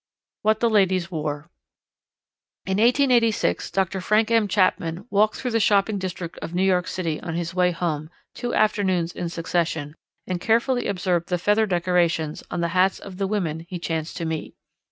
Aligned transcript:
What 0.41 0.61
the 0.61 0.67
Ladies 0.71 1.11
Wore. 1.11 1.51
In 2.65 2.77
1886 2.79 3.69
Dr. 3.69 4.01
Frank 4.01 4.31
M. 4.31 4.47
Chapman 4.47 5.05
walked 5.11 5.35
through 5.35 5.51
the 5.51 5.59
shopping 5.59 5.99
district 5.99 6.39
of 6.39 6.55
New 6.55 6.63
York 6.63 6.87
City 6.87 7.19
on 7.21 7.35
his 7.35 7.53
way 7.53 7.69
home, 7.69 8.09
two 8.33 8.51
afternoons 8.55 9.11
in 9.13 9.29
succession, 9.29 9.95
and 10.25 10.41
carefully 10.41 10.87
observed 10.87 11.29
the 11.29 11.37
feather 11.37 11.67
decorations 11.67 12.43
on 12.49 12.61
the 12.61 12.69
hats 12.69 12.97
of 12.97 13.17
the 13.17 13.27
women 13.27 13.67
he 13.69 13.77
chanced 13.77 14.17
to 14.17 14.25
meet. 14.25 14.55